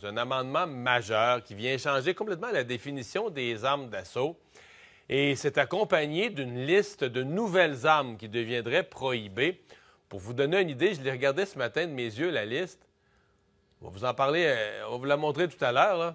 [0.00, 4.38] C'est un amendement majeur qui vient changer complètement la définition des armes d'assaut.
[5.08, 9.62] Et c'est accompagné d'une liste de nouvelles armes qui deviendraient prohibées.
[10.08, 12.86] Pour vous donner une idée, je l'ai regardé ce matin de mes yeux, la liste.
[13.80, 16.14] On va vous en parler, euh, on va vous la montrer tout à l'heure.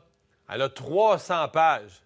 [0.49, 2.01] Elle a 300 pages.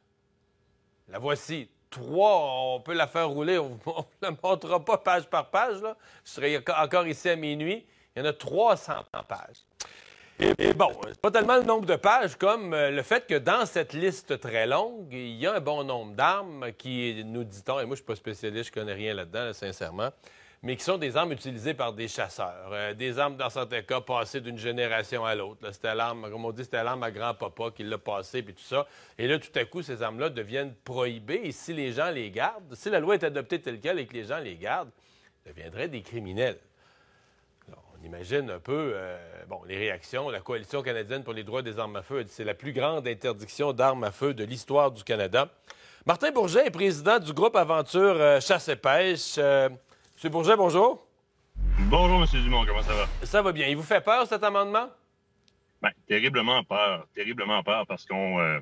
[1.08, 1.70] La voici.
[1.90, 3.58] Trois, on peut la faire rouler.
[3.60, 5.82] On ne la montrera pas page par page.
[5.82, 5.96] Là.
[6.26, 7.86] Je serai encore ici à minuit.
[8.16, 8.94] Il y en a 300
[9.28, 9.64] pages.
[10.44, 10.92] Et, bon,
[11.22, 14.68] pas tellement le nombre de pages comme euh, le fait que dans cette liste très
[14.68, 17.96] longue, il y a un bon nombre d'armes qui, nous dit-on, et moi je ne
[17.96, 20.10] suis pas spécialiste, je connais rien là-dedans, sincèrement,
[20.62, 22.72] mais qui sont des armes utilisées par des chasseurs.
[22.74, 25.72] Euh, des armes, dans certains cas, passées d'une génération à l'autre.
[25.72, 28.86] C'était l'arme, comme on dit, c'était l'arme à grand-papa qui l'a passé, puis tout ça.
[29.18, 31.40] Et là, tout à coup, ces armes-là deviennent prohibées.
[31.46, 34.14] Et si les gens les gardent, si la loi est adoptée telle quelle et que
[34.14, 34.92] les gens les gardent,
[35.46, 36.60] deviendraient des criminels
[38.04, 40.30] on imagine un peu euh, bon, les réactions.
[40.30, 43.74] La Coalition canadienne pour les droits des armes à feu c'est la plus grande interdiction
[43.74, 45.48] d'armes à feu de l'histoire du Canada.
[46.06, 49.36] Martin Bourget est président du groupe Aventure euh, Chasse et Pêche.
[49.38, 49.70] Euh,
[50.16, 51.06] Monsieur Bourget, bonjour.
[51.80, 52.44] Bonjour, M.
[52.44, 53.08] Dumont, comment ça va?
[53.24, 53.68] Ça va bien.
[53.68, 54.90] Il vous fait peur, cet amendement?
[55.82, 57.08] Bien, terriblement peur.
[57.16, 58.62] Terriblement peur parce qu'on.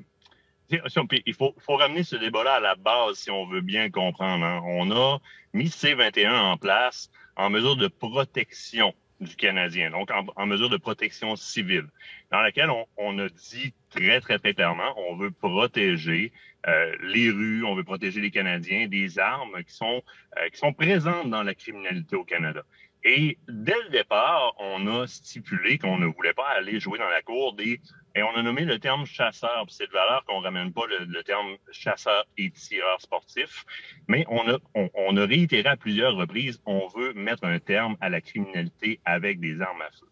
[0.70, 4.44] il faut, ramener ce débat-là à la base si on veut bien comprendre.
[4.44, 4.62] Hein.
[4.64, 5.18] On a
[5.52, 11.36] mis C-21 en place en mesure de protection du Canadien, donc en, mesure de protection
[11.36, 11.86] civile,
[12.30, 16.32] dans laquelle on, a dit très, très, très clairement, on veut protéger
[16.66, 20.02] euh, les rues, on veut protéger les Canadiens des armes qui sont,
[20.38, 22.62] euh, qui sont présentes dans la criminalité au Canada.
[23.04, 27.22] Et dès le départ, on a stipulé qu'on ne voulait pas aller jouer dans la
[27.22, 27.80] cour des...
[28.14, 31.56] Et on a nommé le terme chasseur, c'est de valeur qu'on ramène pas le, terme
[31.70, 33.64] chasseur et tireur sportif,
[34.06, 38.10] mais on a, on a réitéré à plusieurs reprises, on veut mettre un terme à
[38.10, 40.11] la criminalité avec des armes à feu.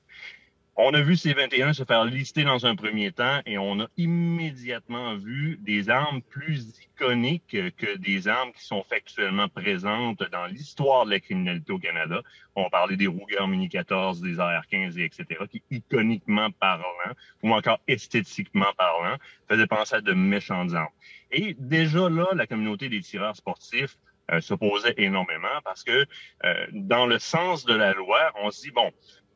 [0.77, 3.89] On a vu ces 21 se faire lister dans un premier temps et on a
[3.97, 11.05] immédiatement vu des armes plus iconiques que des armes qui sont factuellement présentes dans l'histoire
[11.07, 12.23] de la criminalité au Canada.
[12.55, 16.85] On parlait des Ruger Mini 14, des AR-15 et etc., qui iconiquement parlant
[17.43, 19.17] ou encore esthétiquement parlant
[19.49, 20.89] faisaient penser à de méchantes armes.
[21.33, 23.97] Et déjà là, la communauté des tireurs sportifs
[24.31, 26.07] euh, s'opposait énormément parce que
[26.45, 28.93] euh, dans le sens de la loi, on se dit, bon,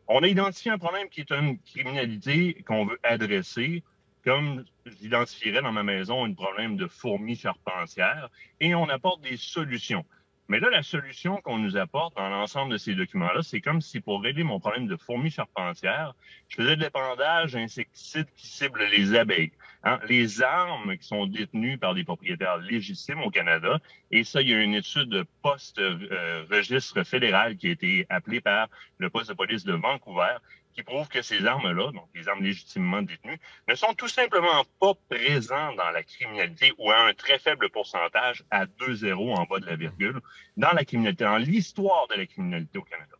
[0.08, 3.82] on a identifié un problème qui est une criminalité qu'on veut adresser,
[4.24, 4.64] comme
[5.00, 8.28] j'identifierais dans ma maison un problème de fourmis charpentières,
[8.60, 10.04] et on apporte des solutions.
[10.48, 14.00] Mais là, la solution qu'on nous apporte dans l'ensemble de ces documents-là, c'est comme si
[14.00, 16.14] pour régler mon problème de fourmis charpentières,
[16.48, 19.52] je faisais de l'épandage d'insecticides qui ciblent les abeilles.
[19.84, 20.00] Hein.
[20.08, 23.78] Les armes qui sont détenues par des propriétaires légitimes au Canada,
[24.10, 28.40] et ça, il y a une étude de poste-registre euh, fédéral qui a été appelée
[28.40, 28.68] par
[28.98, 30.36] le poste de police de Vancouver,
[30.74, 34.94] qui prouve que ces armes-là, donc les armes légitimement détenues, ne sont tout simplement pas
[35.08, 39.66] présentes dans la criminalité ou à un très faible pourcentage, à 2-0 en bas de
[39.66, 40.20] la virgule,
[40.56, 43.16] dans la criminalité, dans l'histoire de la criminalité au Canada.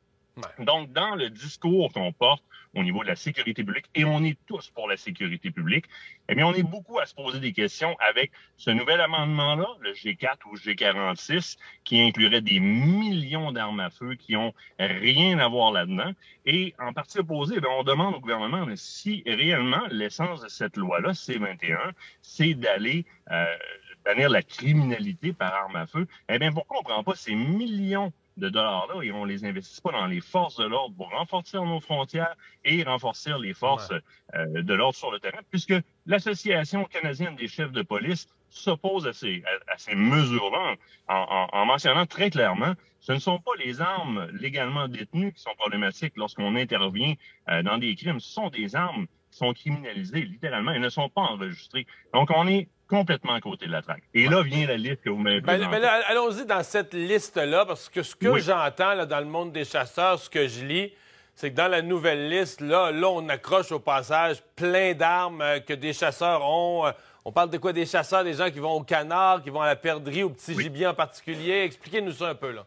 [0.58, 2.42] Donc, dans le discours qu'on porte
[2.74, 5.84] au niveau de la sécurité publique, et on est tous pour la sécurité publique,
[6.28, 9.92] eh bien, on est beaucoup à se poser des questions avec ce nouvel amendement-là, le
[9.92, 15.70] G4 ou G46, qui inclurait des millions d'armes à feu qui ont rien à voir
[15.70, 16.10] là-dedans.
[16.46, 21.12] Et en partie opposée, eh on demande au gouvernement si réellement l'essence de cette loi-là,
[21.12, 23.56] C21, c'est d'aller euh,
[24.04, 26.08] bannir la criminalité par arme à feu.
[26.28, 29.80] Eh bien, pourquoi on ne prend pas ces millions de dollars-là et on les investit
[29.80, 32.34] pas dans les forces de l'ordre pour renforcer nos frontières
[32.64, 33.92] et renforcer les forces
[34.34, 35.74] euh, de l'ordre sur le terrain, puisque
[36.06, 40.76] l'Association canadienne des chefs de police s'oppose à ces, à, ces mesures-là
[41.08, 42.74] en, en, mentionnant très clairement
[43.04, 47.14] ce ne sont pas les armes légalement détenues qui sont problématiques lorsqu'on intervient
[47.50, 51.10] euh, dans des crimes, ce sont des armes qui sont criminalisées littéralement et ne sont
[51.10, 51.86] pas enregistrées.
[52.14, 54.05] Donc on est complètement à côté de la traque.
[54.15, 57.88] Et là vient la liste que vous m'avez ben, ben Allons-y dans cette liste-là, parce
[57.88, 60.93] que ce que j'entends dans le monde des chasseurs, ce que je lis,
[61.34, 65.59] c'est que dans la nouvelle liste, là, là, on accroche au passage plein d'armes euh,
[65.59, 66.87] que des chasseurs ont.
[66.87, 66.93] Euh,
[67.25, 67.73] on parle de quoi?
[67.73, 70.55] Des chasseurs, des gens qui vont au canard, qui vont à la perdrix, au petit
[70.55, 71.64] gibier en particulier.
[71.64, 72.64] Expliquez-nous ça un peu, là.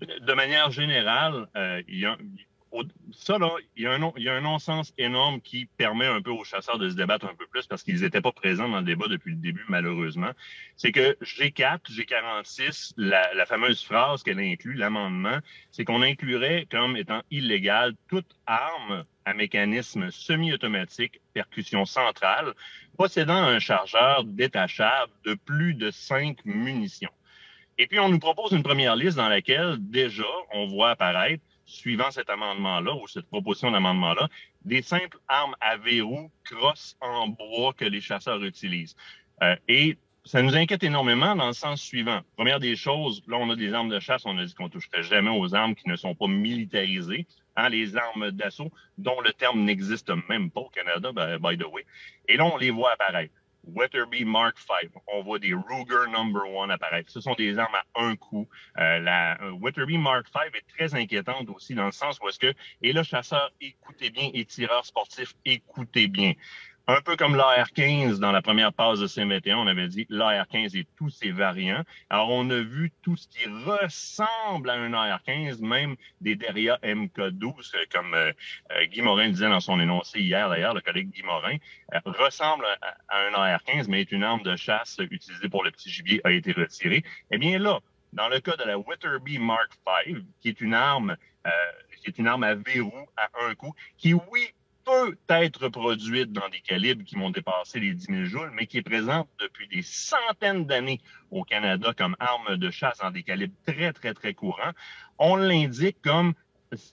[0.00, 2.16] De manière générale, euh, il y a,
[3.12, 6.88] ça, là, il y a un, non-sens énorme qui permet un peu aux chasseurs de
[6.88, 9.38] se débattre un peu plus parce qu'ils n'étaient pas présents dans le débat depuis le
[9.38, 10.30] début, malheureusement.
[10.76, 15.38] C'est que G4, G46, la, la fameuse phrase qu'elle inclut, l'amendement,
[15.70, 22.54] c'est qu'on inclurait comme étant illégal toute arme à mécanisme semi-automatique, percussion centrale,
[22.96, 27.10] possédant un chargeur détachable de plus de cinq munitions.
[27.78, 32.10] Et puis, on nous propose une première liste dans laquelle, déjà, on voit apparaître suivant
[32.10, 34.28] cet amendement-là ou cette proposition d'amendement-là,
[34.64, 38.96] des simples armes à verrou crosse en bois que les chasseurs utilisent.
[39.42, 42.20] Euh, et ça nous inquiète énormément dans le sens suivant.
[42.36, 45.02] Première des choses, là, on a des armes de chasse, on a dit qu'on toucherait
[45.02, 49.60] jamais aux armes qui ne sont pas militarisées, hein, les armes d'assaut, dont le terme
[49.62, 51.84] n'existe même pas au Canada, by the way.
[52.28, 53.34] Et là, on les voit apparaître.
[53.66, 54.90] Weatherby Mark V.
[55.06, 57.10] On voit des Ruger Number One apparaître.
[57.10, 58.48] Ce sont des armes à un coup.
[58.78, 62.38] Euh, la euh, Weatherby Mark V est très inquiétante aussi dans le sens où est-ce
[62.38, 62.52] que,
[62.82, 66.32] et là, chasseurs, écoutez bien, et tireurs sportifs, écoutez bien.
[66.88, 70.86] Un peu comme l'AR-15 dans la première phase de C21, on avait dit l'AR-15 et
[70.96, 71.82] tous ses variants.
[72.10, 77.72] Alors, on a vu tout ce qui ressemble à un AR-15, même des Deria MK12,
[77.92, 78.32] comme euh,
[78.70, 81.56] euh, Guy Morin disait dans son énoncé hier, d'ailleurs, le collègue Guy Morin,
[81.92, 85.90] euh, ressemble à, un AR-15, mais est une arme de chasse utilisée pour le petit
[85.90, 87.02] gibier, a été retirée.
[87.32, 87.80] Eh bien là,
[88.12, 91.16] dans le cas de la Witherby Mark V, qui est une arme,
[92.00, 94.52] qui est une arme à verrou à un coup, qui, oui,
[94.86, 98.78] peut être produite dans des calibres qui vont dépasser les 10 000 joules, mais qui
[98.78, 101.00] est présente depuis des centaines d'années
[101.30, 104.72] au Canada comme arme de chasse dans des calibres très, très, très courants.
[105.18, 106.34] On l'indique comme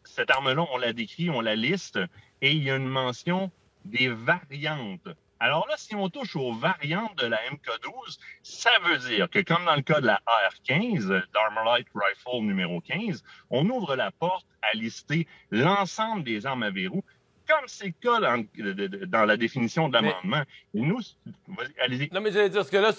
[0.04, 2.00] cette arme-là, on la décrit, on la liste,
[2.42, 3.52] et il y a une mention
[3.86, 5.08] des variantes.
[5.40, 9.66] Alors là, si on touche aux variantes de la MK12, ça veut dire que comme
[9.66, 14.74] dans le cas de la AR-15, d'Armorite Rifle numéro 15, on ouvre la porte à
[14.74, 17.04] lister l'ensemble des armes à verrou
[17.48, 18.20] comme c'est le cas
[19.08, 20.44] dans, la définition de l'amendement.
[20.74, 21.00] Nous,
[21.82, 22.10] allez-y.
[22.14, 22.92] Non, mais j'allais dire, ce que là,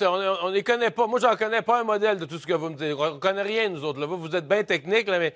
[0.43, 1.07] on ne les connaît pas.
[1.07, 2.95] Moi, j'en connais pas un modèle de tout ce que vous me dites.
[2.99, 4.01] On ne connaît rien, nous autres.
[4.01, 4.07] Là.
[4.07, 5.35] Vous, vous êtes bien techniques, là, mais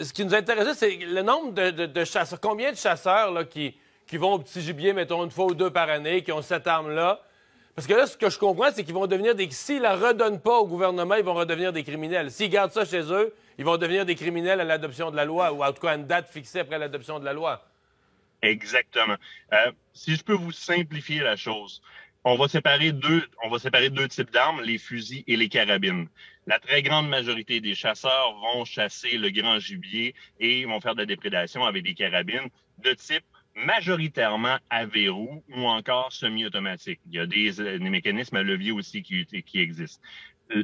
[0.00, 2.40] ce qui nous intéresse, c'est le nombre de, chasseurs.
[2.40, 3.74] Combien de chasseurs là, qui,
[4.06, 6.66] qui vont au petit gibier, mettons, une fois ou deux par année, qui ont cette
[6.66, 7.20] arme-là?
[7.74, 9.50] Parce que là, ce que je comprends, c'est qu'ils vont devenir des.
[9.50, 12.30] S'ils la redonnent pas au gouvernement, ils vont redevenir des criminels.
[12.30, 15.52] S'ils gardent ça chez eux, ils vont devenir des criminels à l'adoption de la loi,
[15.52, 17.64] ou en tout cas à une date fixée après l'adoption de la loi.
[18.44, 19.16] Exactement.
[19.54, 21.80] Euh, si je peux vous simplifier la chose,
[22.24, 26.08] on va séparer deux, on va séparer deux types d'armes, les fusils et les carabines.
[26.46, 31.00] La très grande majorité des chasseurs vont chasser le grand gibier et vont faire de
[31.00, 32.48] la déprédation avec des carabines
[32.78, 33.24] de type
[33.54, 37.00] majoritairement à verrou ou encore semi-automatique.
[37.06, 40.02] Il y a des, des, mécanismes à levier aussi qui, qui existent.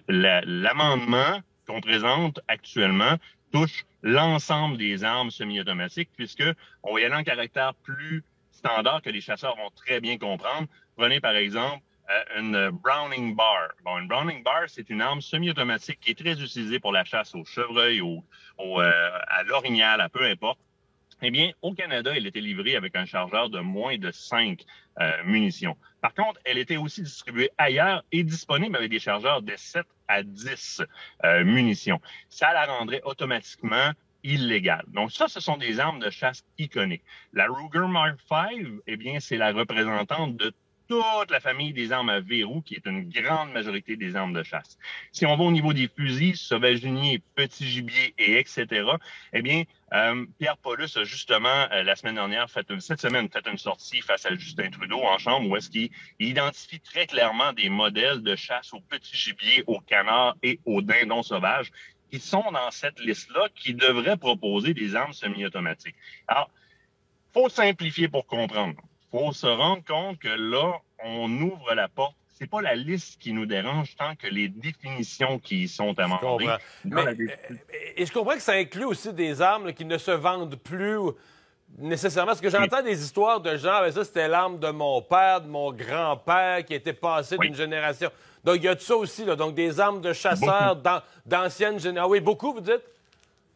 [0.08, 3.16] L'amendement qu'on présente actuellement
[3.52, 6.44] touche l'ensemble des armes semi-automatiques, puisque
[6.82, 10.68] on va y aller en caractère plus standard que les chasseurs vont très bien comprendre.
[10.96, 13.68] Prenez par exemple euh, une Browning Bar.
[13.84, 17.34] Bon, une Browning Bar, c'est une arme semi-automatique qui est très utilisée pour la chasse
[17.34, 18.22] au chevreuil, au,
[18.58, 20.58] euh, à l'orignal, à peu importe.
[21.22, 24.64] Eh bien, au Canada, elle était livrée avec un chargeur de moins de 5
[25.00, 25.76] euh, munitions.
[26.00, 30.22] Par contre, elle était aussi distribuée ailleurs et disponible avec des chargeurs de 7 à
[30.22, 30.82] 10
[31.24, 32.00] euh, munitions.
[32.28, 33.92] Ça la rendrait automatiquement
[34.22, 34.84] illégale.
[34.88, 37.04] Donc ça, ce sont des armes de chasse iconiques.
[37.32, 40.52] La Ruger Mark V, eh bien, c'est la représentante de
[40.90, 44.42] toute la famille des armes à verrou, qui est une grande majorité des armes de
[44.42, 44.76] chasse.
[45.12, 48.66] Si on va au niveau des fusils, sauvaginiers, petits gibiers et etc.,
[49.32, 53.46] eh bien, euh, Pierre Paulus a justement, euh, la semaine dernière, fait cette semaine, fait
[53.46, 57.68] une sortie face à Justin Trudeau en chambre où est-ce qu'il identifie très clairement des
[57.68, 61.70] modèles de chasse aux petits gibiers, aux canards et aux dindons sauvages
[62.10, 65.94] qui sont dans cette liste-là, qui devraient proposer des armes semi-automatiques.
[66.26, 66.50] Alors,
[67.32, 68.74] faut simplifier pour comprendre
[69.10, 70.72] faut se rendre compte que là,
[71.04, 72.14] on ouvre la porte.
[72.28, 76.48] C'est pas la liste qui nous dérange tant que les définitions qui sont amendées.
[76.86, 77.14] Euh,
[77.96, 80.98] et je comprends que ça inclut aussi des armes qui ne se vendent plus
[81.78, 82.28] nécessairement.
[82.28, 85.48] Parce que j'entends des histoires de gens, ben ça, c'était l'arme de mon père, de
[85.48, 88.10] mon grand-père qui était passé d'une génération.
[88.42, 89.36] Donc, il y a de ça aussi, là.
[89.36, 90.76] Donc, des armes de chasseurs
[91.26, 92.08] d'anciennes générations.
[92.08, 92.82] Ah oui, beaucoup, vous dites?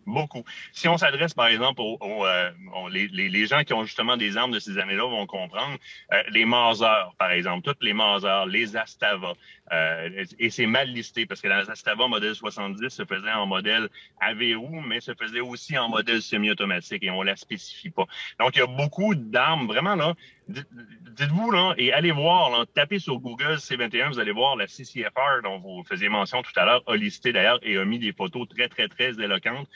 [0.07, 0.45] Beaucoup.
[0.73, 2.51] Si on s'adresse, par exemple, aux, euh,
[2.91, 5.79] les, les, gens qui ont justement des armes de ces années-là vont comprendre.
[6.13, 6.87] Euh, les Mauser,
[7.19, 9.33] par exemple, toutes les Mauser, les Astava.
[9.73, 13.89] Euh, et c'est mal listé parce que la Astava modèle 70 se faisait en modèle
[14.21, 18.07] à verrou, mais se faisait aussi en modèle semi-automatique et on la spécifie pas.
[18.39, 19.67] Donc, il y a beaucoup d'armes.
[19.67, 20.15] Vraiment, là,
[20.49, 25.43] dites-vous, là, et allez voir, là, tapez sur Google C21, vous allez voir la CCFR
[25.43, 28.47] dont vous faisiez mention tout à l'heure, a listé d'ailleurs et a mis des photos
[28.49, 29.69] très, très, très éloquentes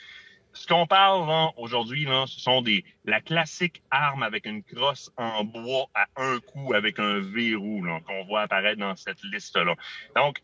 [0.53, 5.87] ce qu'on parle aujourd'hui, ce sont des la classique arme avec une crosse en bois
[5.93, 9.75] à un coup avec un verrou qu'on voit apparaître dans cette liste-là.
[10.15, 10.39] Donc,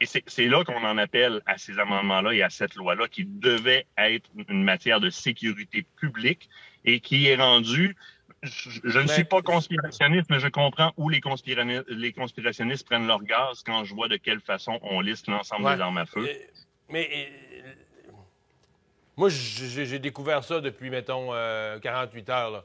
[0.00, 3.86] et c'est là qu'on en appelle à ces amendements-là et à cette loi-là qui devait
[3.96, 6.50] être une matière de sécurité publique
[6.84, 7.96] et qui est rendue
[8.42, 11.20] je, ne suis pas conspirationniste, mais je comprends où les,
[11.88, 15.80] les conspirationnistes prennent leur gaz quand je vois de quelle façon on liste l'ensemble des
[15.80, 16.28] armes à feu.
[16.88, 17.28] Mais
[19.16, 21.30] Moi, j'ai découvert ça depuis, mettons,
[21.82, 22.50] 48 heures.
[22.50, 22.64] Là.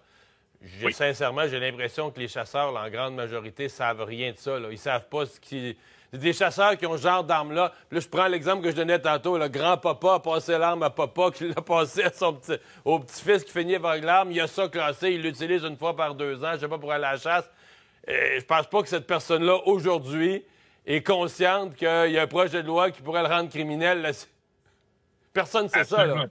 [0.92, 4.60] Sincèrement, j'ai l'impression que les chasseurs, en grande majorité, savent rien de ça.
[4.60, 4.68] Là.
[4.70, 5.78] Ils savent pas ce qui.
[6.12, 7.72] C'est des chasseurs qui ont ce genre d'arme-là.
[7.90, 9.38] Là, je prends l'exemple que je donnais tantôt.
[9.38, 12.62] Le grand-papa a passé l'arme à papa, qui l'a passé à son petit...
[12.84, 14.30] au petit-fils qui finit avec l'arme.
[14.34, 16.92] Il a ça classé, il l'utilise une fois par deux ans, je sais pas, pour
[16.92, 17.50] aller à la chasse.
[18.06, 20.44] Et je pense pas que cette personne-là, aujourd'hui,
[20.86, 24.12] est consciente qu'il y a un projet de loi qui pourrait le rendre criminel.
[25.34, 26.06] Personne ne sait ça.
[26.06, 26.26] Là.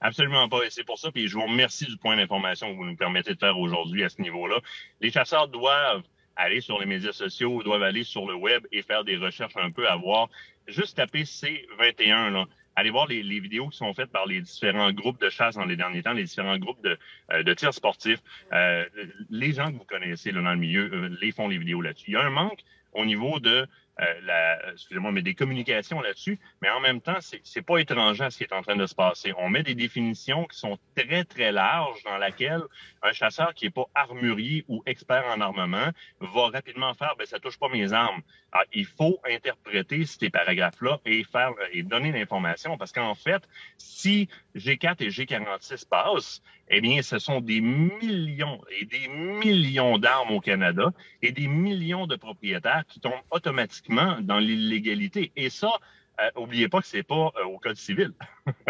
[0.00, 0.62] Absolument pas.
[0.64, 3.34] Et c'est pour ça, puis je vous remercie du point d'information que vous nous permettez
[3.34, 4.58] de faire aujourd'hui à ce niveau-là.
[5.00, 6.02] Les chasseurs doivent
[6.36, 9.70] aller sur les médias sociaux, doivent aller sur le web et faire des recherches un
[9.70, 10.30] peu à voir.
[10.66, 12.46] Juste taper C21, là.
[12.76, 15.76] Allez voir les, vidéos qui sont faites par les différents groupes de chasse dans les
[15.76, 16.96] derniers temps, les différents groupes de,
[17.32, 18.22] euh, de tirs sportifs.
[18.52, 18.86] Euh,
[19.28, 22.12] les gens que vous connaissez là, dans le milieu euh, les font les vidéos là-dessus.
[22.12, 22.60] Il y a un manque
[22.92, 23.66] au niveau de
[24.00, 28.24] euh, la, excusez-moi, mais des communications là-dessus, mais en même temps, c'est, c'est pas étranger
[28.24, 29.34] à ce qui est en train de se passer.
[29.36, 32.62] On met des définitions qui sont très, très larges dans laquelle
[33.02, 37.38] un chasseur qui est pas armurier ou expert en armement va rapidement faire, ben, ça
[37.40, 38.22] touche pas mes armes.
[38.52, 43.42] Alors, il faut interpréter ces paragraphes-là et faire, et donner l'information parce qu'en fait,
[43.76, 50.30] si G4 et G46 passent, eh bien, ce sont des millions et des millions d'armes
[50.30, 55.32] au Canada et des millions de propriétaires qui tombent automatiquement dans l'illégalité.
[55.34, 55.72] Et ça,
[56.20, 58.12] euh, oubliez pas que c'est pas euh, au code civil.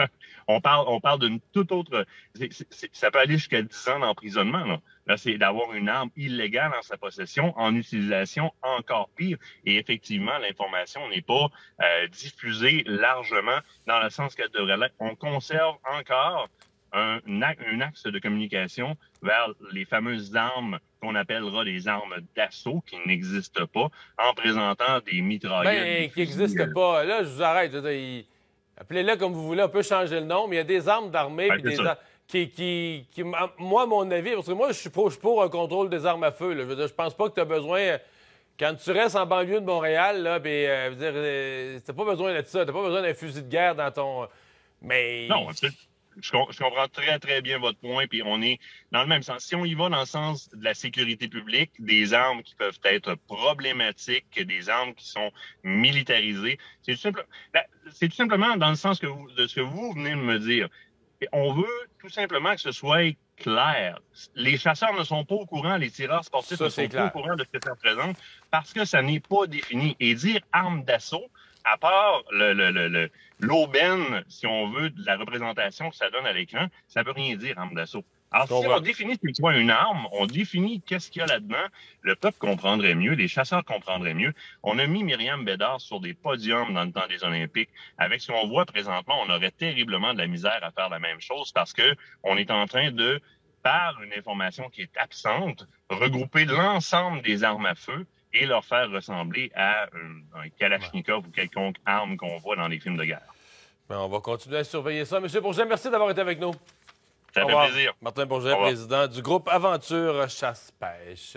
[0.48, 2.06] on parle, on parle d'une toute autre.
[2.92, 4.64] ça peut aller jusqu'à 10 ans d'emprisonnement.
[4.64, 9.36] Là, là c'est d'avoir une arme illégale en sa possession, en utilisation encore pire.
[9.64, 11.48] Et effectivement, l'information n'est pas
[11.82, 14.94] euh, diffusée largement dans le sens qu'elle devrait l'être.
[15.00, 16.48] On conserve encore
[16.92, 22.96] un, un, axe de communication vers les fameuses armes qu'on appellera des armes d'assaut qui
[23.06, 25.82] n'existent pas en présentant des mitraillettes.
[25.82, 27.04] Ben, qui n'existent pas.
[27.04, 27.74] Là, je vous arrête.
[28.76, 31.10] Appelez-le comme vous voulez, on peut changer le nom, mais il y a des armes
[31.10, 31.76] d'armée des
[32.30, 35.90] qui, qui, qui, moi, mon avis, parce que moi, je suis pour, pour un contrôle
[35.90, 36.54] des armes à feu.
[36.56, 37.98] Je, veux je pense pas que tu as besoin.
[38.58, 42.46] Quand tu restes en banlieue de Montréal, là, ben, euh, euh, t'as pas besoin de
[42.46, 42.64] ça.
[42.64, 44.28] T'as pas besoin d'un fusil de guerre dans ton.
[44.80, 45.26] Mais.
[45.28, 45.48] Non,
[46.20, 48.58] je, comprends très, très bien votre point, puis on est
[48.92, 49.44] dans le même sens.
[49.44, 52.78] Si on y va dans le sens de la sécurité publique, des armes qui peuvent
[52.84, 55.30] être problématiques, des armes qui sont
[55.62, 57.12] militarisées, c'est tout,
[57.52, 57.62] ben,
[58.00, 60.68] tout, simplement dans le sens que de ce que vous venez de me dire.
[61.32, 64.00] On veut tout simplement que ce soit clair.
[64.34, 67.36] Les chasseurs ne sont pas au courant, les tireurs sportifs ne sont pas au courant
[67.36, 68.16] de ce que ça représente
[68.50, 69.96] parce que ça n'est pas défini.
[70.00, 71.26] Et dire arme d'assaut,
[71.64, 72.22] à part
[73.40, 77.36] l'aubaine, si on veut, de la représentation que ça donne à l'écran, ça veut rien
[77.36, 78.04] dire, arme d'assaut.
[78.32, 81.66] Alors, si on définit ce qu'est une arme, on définit qu'est-ce qu'il y a là-dedans,
[82.02, 84.32] le peuple comprendrait mieux, les chasseurs comprendraient mieux.
[84.62, 87.70] On a mis Myriam Bédard sur des podiums dans le temps des Olympiques.
[87.98, 91.20] Avec ce qu'on voit présentement, on aurait terriblement de la misère à faire la même
[91.20, 93.20] chose parce que on est en train de,
[93.64, 98.90] par une information qui est absente, regrouper l'ensemble des armes à feu et leur faire
[98.90, 103.22] ressembler à un, Kalachnikov ou quelconque arme qu'on voit dans les films de guerre.
[103.88, 105.18] Ben, on va continuer à surveiller ça.
[105.18, 106.52] Monsieur Bourget, merci d'avoir été avec nous.
[107.34, 107.92] Ça fait plaisir.
[108.00, 111.36] Martin Bourget, président du groupe Aventure Chasse-Pêche.